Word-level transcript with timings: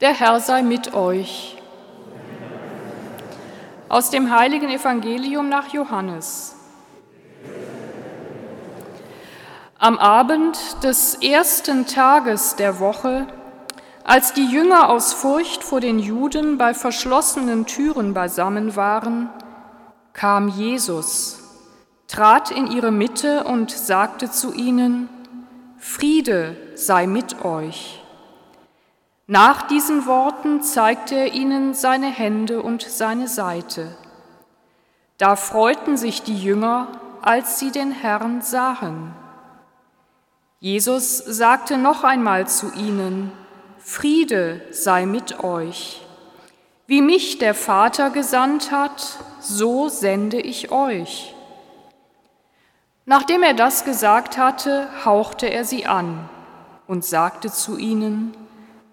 Der 0.00 0.14
Herr 0.14 0.38
sei 0.38 0.62
mit 0.62 0.94
euch. 0.94 1.60
Aus 3.88 4.10
dem 4.10 4.30
heiligen 4.30 4.70
Evangelium 4.70 5.48
nach 5.48 5.72
Johannes. 5.72 6.54
Am 9.76 9.98
Abend 9.98 10.56
des 10.84 11.16
ersten 11.16 11.86
Tages 11.86 12.54
der 12.54 12.78
Woche, 12.78 13.26
als 14.04 14.32
die 14.34 14.46
Jünger 14.46 14.88
aus 14.88 15.14
Furcht 15.14 15.64
vor 15.64 15.80
den 15.80 15.98
Juden 15.98 16.58
bei 16.58 16.74
verschlossenen 16.74 17.66
Türen 17.66 18.14
beisammen 18.14 18.76
waren, 18.76 19.30
kam 20.12 20.46
Jesus, 20.46 21.40
trat 22.06 22.52
in 22.52 22.68
ihre 22.68 22.92
Mitte 22.92 23.42
und 23.42 23.72
sagte 23.72 24.30
zu 24.30 24.52
ihnen, 24.52 25.08
Friede 25.76 26.56
sei 26.76 27.08
mit 27.08 27.44
euch. 27.44 27.97
Nach 29.30 29.60
diesen 29.60 30.06
Worten 30.06 30.62
zeigte 30.62 31.14
er 31.14 31.34
ihnen 31.34 31.74
seine 31.74 32.06
Hände 32.06 32.62
und 32.62 32.80
seine 32.80 33.28
Seite. 33.28 33.94
Da 35.18 35.36
freuten 35.36 35.98
sich 35.98 36.22
die 36.22 36.42
Jünger, 36.42 36.88
als 37.20 37.58
sie 37.58 37.70
den 37.70 37.90
Herrn 37.90 38.40
sahen. 38.40 39.14
Jesus 40.60 41.18
sagte 41.18 41.76
noch 41.76 42.04
einmal 42.04 42.48
zu 42.48 42.72
ihnen, 42.72 43.30
Friede 43.78 44.62
sei 44.70 45.04
mit 45.04 45.44
euch. 45.44 46.00
Wie 46.86 47.02
mich 47.02 47.36
der 47.36 47.54
Vater 47.54 48.08
gesandt 48.08 48.72
hat, 48.72 49.18
so 49.40 49.90
sende 49.90 50.40
ich 50.40 50.72
euch. 50.72 51.34
Nachdem 53.04 53.42
er 53.42 53.52
das 53.52 53.84
gesagt 53.84 54.38
hatte, 54.38 54.88
hauchte 55.04 55.50
er 55.50 55.66
sie 55.66 55.84
an 55.84 56.30
und 56.86 57.04
sagte 57.04 57.52
zu 57.52 57.76
ihnen, 57.76 58.34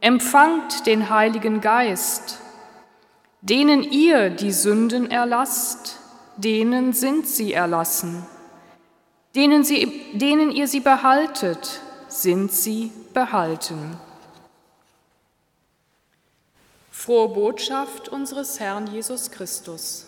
Empfangt 0.05 0.85
den 0.85 1.09
Heiligen 1.09 1.61
Geist. 1.61 2.37
Denen 3.41 3.81
ihr 3.81 4.29
die 4.29 4.51
Sünden 4.51 5.09
erlasst, 5.09 5.97
denen 6.37 6.93
sind 6.93 7.27
sie 7.27 7.53
erlassen. 7.53 8.23
Denen, 9.33 9.63
sie, 9.63 10.03
denen 10.13 10.51
ihr 10.51 10.67
sie 10.67 10.81
behaltet, 10.81 11.81
sind 12.07 12.51
sie 12.51 12.91
behalten. 13.15 13.97
Frohe 16.91 17.29
Botschaft 17.29 18.07
unseres 18.07 18.59
Herrn 18.59 18.85
Jesus 18.85 19.31
Christus. 19.31 20.05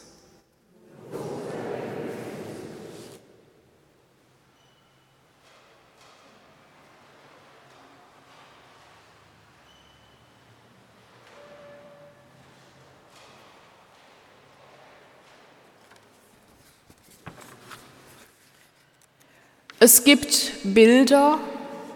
Es 19.79 20.03
gibt 20.03 20.53
Bilder, 20.63 21.37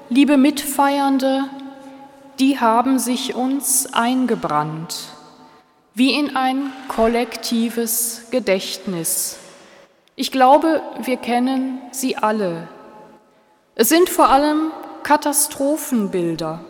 liebe 0.09 0.37
Mitfeiernde, 0.37 1.45
die 2.39 2.59
haben 2.59 2.99
sich 2.99 3.33
uns 3.33 3.91
eingebrannt, 3.91 5.07
wie 5.95 6.13
in 6.13 6.35
ein 6.35 6.71
kollektives 6.89 8.27
Gedächtnis. 8.29 9.39
Ich 10.15 10.31
glaube, 10.31 10.83
wir 11.01 11.17
kennen 11.17 11.81
sie 11.89 12.17
alle. 12.17 12.67
Es 13.73 13.89
sind 13.89 14.09
vor 14.09 14.29
allem 14.29 14.71
Katastrophenbilder. 15.01 16.63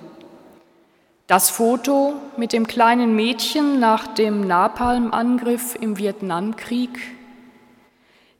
Das 1.27 1.49
Foto 1.49 2.13
mit 2.37 2.53
dem 2.53 2.67
kleinen 2.67 3.17
Mädchen 3.17 3.81
nach 3.81 4.07
dem 4.07 4.47
Napalmangriff 4.47 5.75
im 5.75 5.97
Vietnamkrieg 5.97 7.17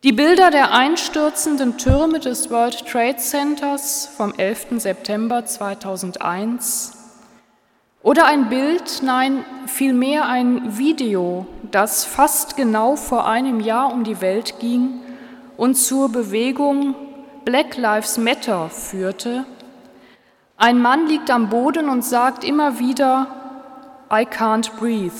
die 0.03 0.13
Bilder 0.13 0.49
der 0.49 0.71
einstürzenden 0.71 1.78
Türme 1.78 2.19
des 2.19 2.50
World 2.50 2.88
Trade 2.88 3.17
Centers 3.17 4.07
vom 4.17 4.34
11. 4.34 4.81
September 4.81 5.45
2001 5.45 6.94
oder 8.01 8.25
ein 8.25 8.50
Bild, 8.50 9.03
nein, 9.03 9.45
vielmehr 9.67 10.25
ein 10.25 10.79
Video, 10.79 11.45
das 11.69 12.03
fast 12.03 12.56
genau 12.56 12.95
vor 12.95 13.28
einem 13.28 13.59
Jahr 13.59 13.94
um 13.94 14.03
die 14.03 14.22
Welt 14.22 14.59
ging 14.59 15.01
und 15.56 15.75
zur 15.75 16.09
Bewegung 16.09 16.95
Black 17.45 17.78
Lives 17.78 18.17
Matter 18.17 18.72
führte. 18.72 19.45
Ein 20.57 20.79
Mann 20.79 21.06
liegt 21.06 21.29
am 21.29 21.50
Boden 21.50 21.90
und 21.90 22.03
sagt 22.03 22.44
immer 22.44 22.79
wieder, 22.79 23.28
I 24.11 24.25
can't 24.25 24.72
breathe, 24.79 25.13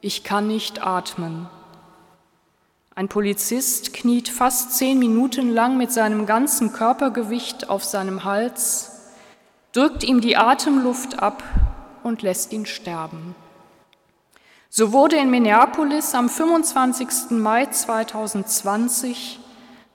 ich 0.00 0.24
kann 0.24 0.46
nicht 0.46 0.86
atmen. 0.86 1.48
Ein 2.98 3.06
Polizist 3.06 3.94
kniet 3.94 4.28
fast 4.28 4.76
zehn 4.76 4.98
Minuten 4.98 5.50
lang 5.50 5.78
mit 5.78 5.92
seinem 5.92 6.26
ganzen 6.26 6.72
Körpergewicht 6.72 7.70
auf 7.70 7.84
seinem 7.84 8.24
Hals, 8.24 8.90
drückt 9.70 10.02
ihm 10.02 10.20
die 10.20 10.36
Atemluft 10.36 11.22
ab 11.22 11.44
und 12.02 12.22
lässt 12.22 12.52
ihn 12.52 12.66
sterben. 12.66 13.36
So 14.68 14.92
wurde 14.92 15.14
in 15.14 15.30
Minneapolis 15.30 16.12
am 16.16 16.28
25. 16.28 17.30
Mai 17.38 17.66
2020 17.66 19.38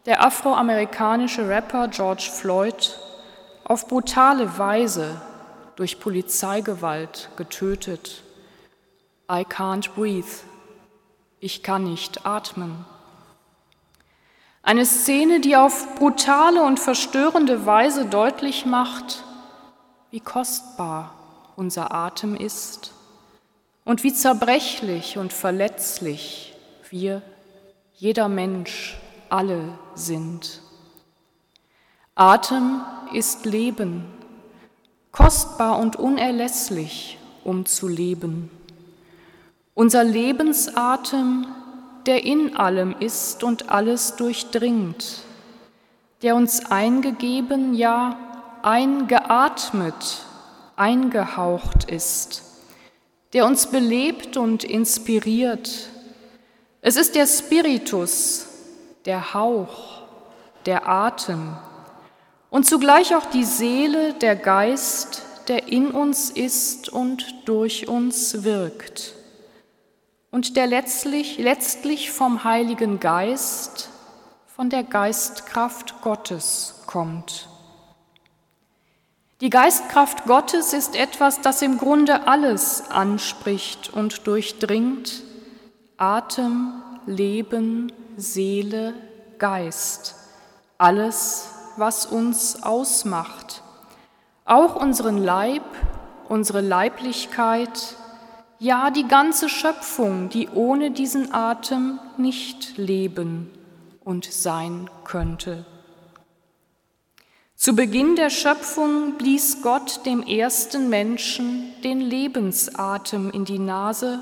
der 0.05 0.25
afroamerikanische 0.25 1.45
Rapper 1.45 1.89
George 1.89 2.29
Floyd 2.33 2.97
auf 3.65 3.89
brutale 3.89 4.57
Weise 4.57 5.19
durch 5.75 5.99
Polizeigewalt 5.99 7.27
getötet. 7.35 8.23
I 9.29 9.43
can't 9.43 9.89
breathe. 9.93 10.52
Ich 11.45 11.61
kann 11.61 11.83
nicht 11.83 12.25
atmen. 12.25 12.85
Eine 14.61 14.85
Szene, 14.85 15.41
die 15.41 15.57
auf 15.57 15.95
brutale 15.95 16.63
und 16.63 16.79
verstörende 16.79 17.65
Weise 17.65 18.05
deutlich 18.05 18.65
macht, 18.65 19.25
wie 20.09 20.21
kostbar 20.21 21.13
unser 21.57 21.93
Atem 21.93 22.37
ist 22.37 22.93
und 23.83 24.05
wie 24.05 24.13
zerbrechlich 24.13 25.17
und 25.17 25.33
verletzlich 25.33 26.53
wir, 26.89 27.21
jeder 27.93 28.29
Mensch, 28.29 28.95
alle 29.29 29.77
sind. 29.95 30.61
Atem 32.15 32.83
ist 33.11 33.43
Leben, 33.45 34.05
kostbar 35.11 35.77
und 35.77 35.97
unerlässlich, 35.97 37.17
um 37.43 37.65
zu 37.65 37.89
leben. 37.89 38.49
Unser 39.75 40.03
Lebensatem 40.03 41.47
der 42.05 42.23
in 42.25 42.55
allem 42.55 42.95
ist 42.99 43.43
und 43.43 43.69
alles 43.69 44.15
durchdringt, 44.15 45.19
der 46.21 46.35
uns 46.35 46.65
eingegeben, 46.65 47.73
ja 47.73 48.17
eingeatmet, 48.61 50.25
eingehaucht 50.75 51.89
ist, 51.89 52.43
der 53.33 53.45
uns 53.45 53.67
belebt 53.67 54.37
und 54.37 54.63
inspiriert. 54.63 55.89
Es 56.81 56.95
ist 56.95 57.15
der 57.15 57.27
Spiritus, 57.27 58.47
der 59.05 59.33
Hauch, 59.33 60.03
der 60.65 60.87
Atem 60.87 61.55
und 62.49 62.65
zugleich 62.65 63.15
auch 63.15 63.25
die 63.25 63.43
Seele, 63.43 64.13
der 64.13 64.35
Geist, 64.35 65.23
der 65.47 65.67
in 65.67 65.91
uns 65.91 66.29
ist 66.29 66.89
und 66.89 67.25
durch 67.45 67.87
uns 67.87 68.43
wirkt 68.43 69.22
und 70.33 70.57
der 70.57 70.65
letztlich, 70.65 71.37
letztlich 71.37 72.11
vom 72.11 72.43
Heiligen 72.43 72.99
Geist, 72.99 73.89
von 74.47 74.71
der 74.71 74.81
Geistkraft 74.81 76.01
Gottes 76.01 76.81
kommt. 76.87 77.47
Die 79.41 79.51
Geistkraft 79.51 80.25
Gottes 80.25 80.73
ist 80.73 80.95
etwas, 80.95 81.41
das 81.41 81.61
im 81.61 81.77
Grunde 81.77 82.27
alles 82.27 82.89
anspricht 82.89 83.93
und 83.93 84.25
durchdringt. 84.25 85.21
Atem, 85.97 86.81
Leben, 87.05 87.93
Seele, 88.17 88.95
Geist. 89.37 90.15
Alles, 90.79 91.49
was 91.77 92.07
uns 92.07 92.63
ausmacht. 92.63 93.61
Auch 94.45 94.77
unseren 94.77 95.19
Leib, 95.19 95.63
unsere 96.27 96.61
Leiblichkeit, 96.61 97.97
ja 98.63 98.91
die 98.91 99.07
ganze 99.09 99.49
Schöpfung, 99.49 100.29
die 100.29 100.47
ohne 100.47 100.91
diesen 100.91 101.33
Atem 101.33 101.99
nicht 102.17 102.77
leben 102.77 103.51
und 104.05 104.23
sein 104.23 104.89
könnte. 105.03 105.65
Zu 107.55 107.75
Beginn 107.75 108.15
der 108.15 108.29
Schöpfung 108.29 109.17
blies 109.17 109.61
Gott 109.61 110.05
dem 110.05 110.23
ersten 110.23 110.89
Menschen 110.89 111.73
den 111.83 111.99
Lebensatem 111.99 113.31
in 113.31 113.43
die 113.43 113.59
Nase, 113.59 114.21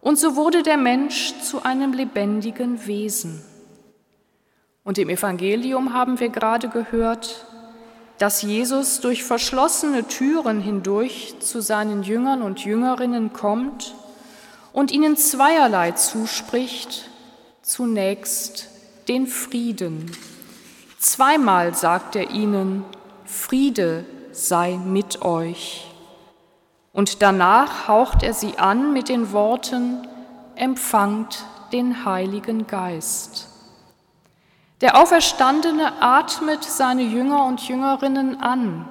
und 0.00 0.18
so 0.18 0.36
wurde 0.36 0.62
der 0.62 0.76
Mensch 0.78 1.34
zu 1.42 1.62
einem 1.62 1.92
lebendigen 1.92 2.86
Wesen. 2.86 3.42
Und 4.82 4.96
im 4.96 5.10
Evangelium 5.10 5.92
haben 5.92 6.20
wir 6.20 6.30
gerade 6.30 6.68
gehört, 6.68 7.44
dass 8.18 8.42
Jesus 8.42 9.00
durch 9.00 9.24
verschlossene 9.24 10.06
Türen 10.06 10.60
hindurch 10.60 11.36
zu 11.40 11.60
seinen 11.62 12.02
Jüngern 12.02 12.42
und 12.42 12.64
Jüngerinnen 12.64 13.32
kommt 13.32 13.94
und 14.72 14.90
ihnen 14.90 15.16
zweierlei 15.16 15.92
zuspricht, 15.92 17.08
zunächst 17.62 18.68
den 19.08 19.26
Frieden. 19.26 20.10
Zweimal 20.98 21.74
sagt 21.74 22.16
er 22.16 22.30
ihnen, 22.30 22.84
Friede 23.24 24.04
sei 24.32 24.76
mit 24.76 25.22
euch. 25.22 25.86
Und 26.92 27.22
danach 27.22 27.86
haucht 27.86 28.22
er 28.22 28.34
sie 28.34 28.58
an 28.58 28.92
mit 28.92 29.08
den 29.08 29.32
Worten, 29.32 30.08
empfangt 30.56 31.44
den 31.72 32.04
Heiligen 32.04 32.66
Geist. 32.66 33.48
Der 34.80 34.96
Auferstandene 34.96 36.00
atmet 36.00 36.62
seine 36.62 37.02
Jünger 37.02 37.46
und 37.46 37.66
Jüngerinnen 37.66 38.40
an, 38.40 38.88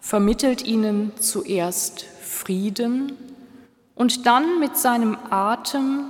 vermittelt 0.00 0.64
ihnen 0.64 1.12
zuerst 1.20 2.04
Frieden 2.20 3.16
und 3.94 4.26
dann 4.26 4.58
mit 4.58 4.76
seinem 4.76 5.16
Atem, 5.30 6.04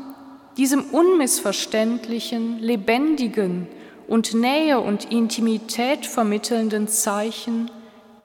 diesem 0.56 0.84
unmissverständlichen, 0.86 2.60
lebendigen 2.60 3.66
und 4.06 4.32
Nähe 4.32 4.80
und 4.80 5.04
Intimität 5.12 6.06
vermittelnden 6.06 6.88
Zeichen, 6.88 7.70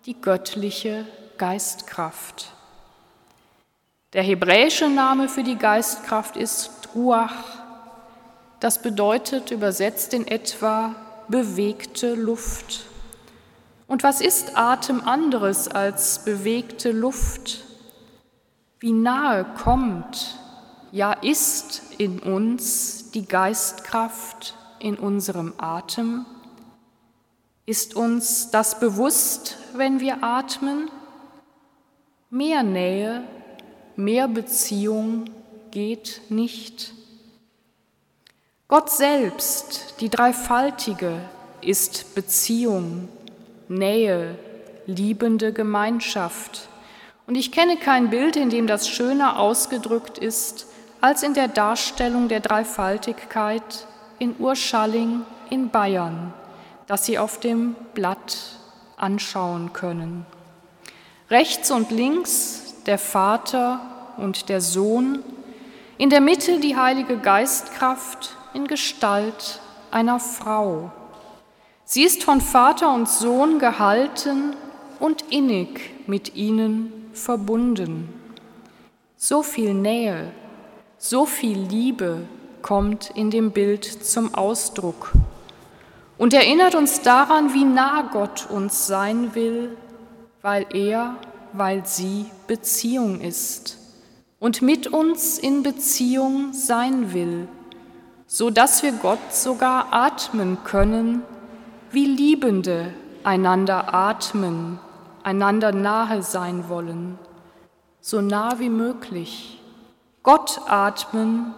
die 0.05 0.19
göttliche 0.19 1.05
Geistkraft. 1.37 2.53
Der 4.13 4.23
hebräische 4.23 4.87
Name 4.87 5.27
für 5.27 5.43
die 5.43 5.57
Geistkraft 5.57 6.37
ist 6.37 6.71
Ruach 6.95 7.62
das 8.63 8.81
bedeutet 8.81 9.51
übersetzt 9.51 10.13
in 10.13 10.25
etwa 10.25 10.95
bewegte 11.27 12.15
Luft. 12.15 12.85
Und 13.87 14.03
was 14.03 14.21
ist 14.21 14.57
Atem 14.57 15.01
anderes 15.01 15.67
als 15.67 16.23
bewegte 16.23 16.93
Luft? 16.93 17.65
Wie 18.79 18.93
nahe 18.93 19.43
kommt, 19.43 20.39
ja 20.93 21.11
ist 21.11 21.81
in 21.97 22.19
uns 22.19 23.11
die 23.11 23.25
Geistkraft 23.25 24.55
in 24.79 24.97
unserem 24.97 25.51
Atem? 25.57 26.25
Ist 27.65 27.97
uns 27.97 28.49
das 28.49 28.79
bewusst, 28.79 29.57
wenn 29.73 29.99
wir 29.99 30.23
atmen? 30.23 30.89
Mehr 32.29 32.63
Nähe, 32.63 33.23
mehr 33.97 34.29
Beziehung 34.29 35.25
geht 35.71 36.21
nicht. 36.29 36.93
Gott 38.73 38.89
selbst, 38.89 39.97
die 39.99 40.09
Dreifaltige, 40.09 41.19
ist 41.61 42.15
Beziehung, 42.15 43.07
Nähe, 43.67 44.35
liebende 44.87 45.53
Gemeinschaft. 45.53 46.69
Und 47.27 47.35
ich 47.35 47.51
kenne 47.51 47.77
kein 47.77 48.09
Bild, 48.09 48.35
in 48.35 48.49
dem 48.49 48.65
das 48.65 48.89
schöner 48.89 49.37
ausgedrückt 49.37 50.17
ist, 50.17 50.65
als 51.01 51.21
in 51.21 51.35
der 51.35 51.49
Darstellung 51.49 52.29
der 52.29 52.39
Dreifaltigkeit 52.39 53.85
in 54.17 54.33
Urschalling 54.39 55.21
in 55.51 55.69
Bayern, 55.69 56.33
das 56.87 57.05
Sie 57.05 57.19
auf 57.19 57.39
dem 57.39 57.75
Blatt 57.93 58.57
anschauen 58.97 59.73
können. 59.73 60.25
Rechts 61.29 61.69
und 61.69 61.91
links 61.91 62.73
der 62.87 62.97
Vater 62.97 63.81
und 64.17 64.49
der 64.49 64.61
Sohn, 64.61 65.19
in 65.99 66.09
der 66.09 66.21
Mitte 66.21 66.59
die 66.59 66.75
Heilige 66.75 67.17
Geistkraft, 67.17 68.35
in 68.53 68.67
Gestalt 68.67 69.59
einer 69.91 70.19
Frau. 70.19 70.91
Sie 71.85 72.03
ist 72.03 72.23
von 72.23 72.41
Vater 72.41 72.93
und 72.93 73.09
Sohn 73.09 73.59
gehalten 73.59 74.55
und 74.99 75.23
innig 75.31 75.91
mit 76.07 76.35
ihnen 76.35 77.09
verbunden. 77.13 78.09
So 79.17 79.43
viel 79.43 79.73
Nähe, 79.73 80.31
so 80.97 81.25
viel 81.25 81.57
Liebe 81.57 82.21
kommt 82.61 83.11
in 83.15 83.29
dem 83.29 83.51
Bild 83.51 83.85
zum 83.85 84.33
Ausdruck 84.33 85.11
und 86.17 86.33
erinnert 86.33 86.75
uns 86.75 87.01
daran, 87.01 87.53
wie 87.53 87.65
nah 87.65 88.09
Gott 88.11 88.47
uns 88.49 88.87
sein 88.87 89.35
will, 89.35 89.75
weil 90.41 90.65
er, 90.73 91.17
weil 91.51 91.85
sie 91.85 92.25
Beziehung 92.47 93.19
ist 93.19 93.77
und 94.39 94.61
mit 94.61 94.87
uns 94.87 95.37
in 95.37 95.63
Beziehung 95.63 96.53
sein 96.53 97.13
will 97.13 97.47
so 98.33 98.49
dass 98.49 98.81
wir 98.81 98.93
Gott 98.93 99.31
sogar 99.31 99.93
atmen 99.93 100.57
können, 100.63 101.21
wie 101.91 102.07
Liebende 102.07 102.91
einander 103.23 103.93
atmen, 103.93 104.79
einander 105.21 105.71
nahe 105.71 106.23
sein 106.23 106.67
wollen, 106.67 107.19
so 108.01 108.21
nah 108.21 108.57
wie 108.57 108.69
möglich. 108.69 109.61
Gott 110.23 110.61
atmen, 110.65 111.53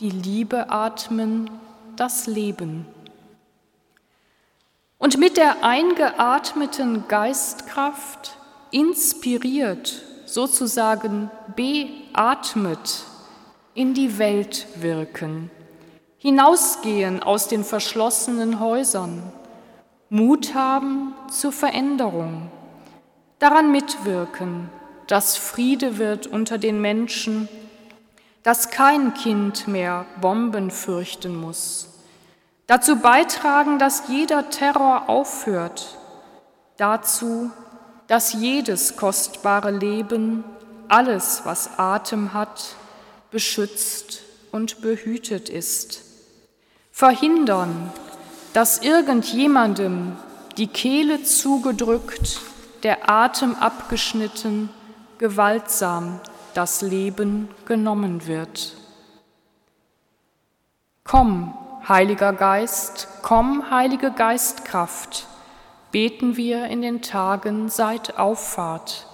die 0.00 0.08
Liebe 0.08 0.70
atmen, 0.70 1.50
das 1.96 2.26
Leben. 2.26 2.86
Und 4.96 5.18
mit 5.18 5.36
der 5.36 5.62
eingeatmeten 5.62 7.06
Geistkraft 7.06 8.38
inspiriert, 8.70 10.02
sozusagen 10.24 11.30
beatmet, 11.54 13.04
in 13.74 13.92
die 13.92 14.16
Welt 14.16 14.66
wirken 14.76 15.50
hinausgehen 16.24 17.22
aus 17.22 17.48
den 17.48 17.64
verschlossenen 17.64 18.58
Häusern, 18.58 19.22
Mut 20.08 20.54
haben 20.54 21.12
zur 21.30 21.52
Veränderung, 21.52 22.50
daran 23.38 23.70
mitwirken, 23.70 24.70
dass 25.06 25.36
Friede 25.36 25.98
wird 25.98 26.26
unter 26.26 26.56
den 26.56 26.80
Menschen, 26.80 27.46
dass 28.42 28.70
kein 28.70 29.12
Kind 29.12 29.68
mehr 29.68 30.06
Bomben 30.22 30.70
fürchten 30.70 31.38
muss, 31.38 31.90
dazu 32.66 32.96
beitragen, 32.96 33.78
dass 33.78 34.08
jeder 34.08 34.48
Terror 34.48 35.10
aufhört, 35.10 35.98
dazu, 36.78 37.50
dass 38.06 38.32
jedes 38.32 38.96
kostbare 38.96 39.72
Leben, 39.72 40.42
alles, 40.88 41.42
was 41.44 41.78
Atem 41.78 42.32
hat, 42.32 42.76
beschützt 43.30 44.22
und 44.52 44.80
behütet 44.80 45.50
ist 45.50 46.13
verhindern, 46.94 47.90
dass 48.52 48.78
irgendjemandem 48.78 50.12
die 50.56 50.68
Kehle 50.68 51.24
zugedrückt, 51.24 52.40
der 52.84 53.10
Atem 53.10 53.56
abgeschnitten, 53.56 54.68
gewaltsam 55.18 56.20
das 56.54 56.82
Leben 56.82 57.48
genommen 57.66 58.28
wird. 58.28 58.76
Komm, 61.02 61.52
Heiliger 61.88 62.32
Geist, 62.32 63.08
komm, 63.22 63.72
Heilige 63.72 64.12
Geistkraft, 64.12 65.26
beten 65.90 66.36
wir 66.36 66.66
in 66.66 66.80
den 66.80 67.02
Tagen 67.02 67.70
seit 67.70 68.20
Auffahrt. 68.20 69.08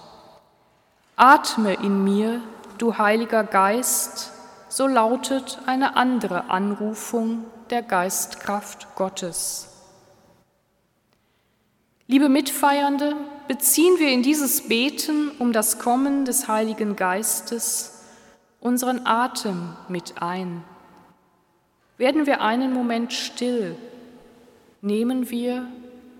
Atme 1.15 1.73
in 1.73 2.03
mir, 2.03 2.43
du 2.77 2.99
Heiliger 2.99 3.43
Geist, 3.43 4.31
so 4.69 4.85
lautet 4.85 5.57
eine 5.65 5.95
andere 5.95 6.51
Anrufung 6.51 7.45
der 7.71 7.81
Geistkraft 7.81 8.95
Gottes. 8.95 9.67
Liebe 12.07 12.27
Mitfeiernde, 12.27 13.15
beziehen 13.47 13.97
wir 13.97 14.09
in 14.09 14.21
dieses 14.23 14.67
Beten 14.67 15.31
um 15.39 15.53
das 15.53 15.79
Kommen 15.79 16.25
des 16.25 16.49
Heiligen 16.49 16.97
Geistes 16.97 18.03
unseren 18.59 19.05
Atem 19.07 19.75
mit 19.87 20.21
ein. 20.21 20.63
Werden 21.97 22.25
wir 22.25 22.41
einen 22.41 22.73
Moment 22.73 23.13
still, 23.13 23.77
nehmen 24.81 25.29
wir 25.29 25.67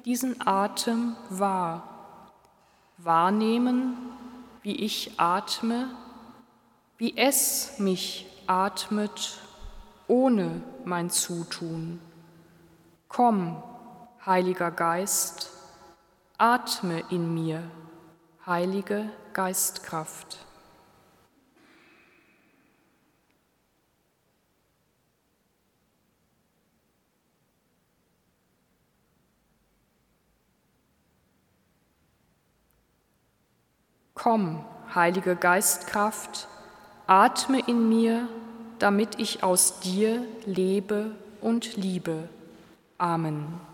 diesen 0.05 0.45
Atem 0.45 1.17
wahr. 1.29 1.87
Wahrnehmen, 2.97 3.97
wie 4.63 4.75
ich 4.75 5.11
atme, 5.17 5.89
wie 6.97 7.17
es 7.17 7.79
mich 7.79 8.27
atmet 8.47 9.39
ohne 10.11 10.61
mein 10.83 11.09
Zutun. 11.09 12.01
Komm, 13.07 13.63
Heiliger 14.25 14.69
Geist, 14.69 15.49
atme 16.37 17.01
in 17.09 17.33
mir, 17.33 17.63
Heilige 18.45 19.09
Geistkraft. 19.31 20.45
Komm, 34.13 34.65
Heilige 34.93 35.37
Geistkraft, 35.37 36.49
atme 37.07 37.61
in 37.65 37.87
mir, 37.87 38.27
damit 38.81 39.19
ich 39.19 39.43
aus 39.43 39.79
dir 39.79 40.25
lebe 40.45 41.11
und 41.39 41.77
liebe. 41.77 42.27
Amen. 42.97 43.70